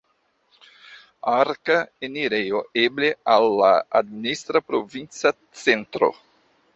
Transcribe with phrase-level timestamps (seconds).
[1.33, 1.75] Arka
[2.07, 3.69] enirejo, eble, al la
[4.01, 5.33] administra provinca
[5.65, 6.11] centro.